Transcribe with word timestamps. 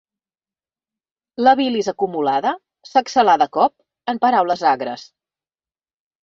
La 1.47 1.53
bilis 1.59 1.89
acumulada 1.91 2.53
s'exhalà 2.93 3.37
de 3.43 3.49
cop 3.59 4.15
en 4.15 4.23
paraules 4.25 4.65
agres. 4.73 5.05